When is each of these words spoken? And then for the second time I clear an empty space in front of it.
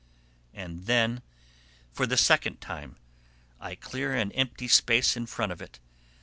And 0.51 0.87
then 0.87 1.21
for 1.91 2.07
the 2.07 2.17
second 2.17 2.59
time 2.59 2.95
I 3.59 3.75
clear 3.75 4.15
an 4.15 4.31
empty 4.31 4.67
space 4.67 5.15
in 5.15 5.27
front 5.27 5.51
of 5.51 5.61
it. 5.61 5.79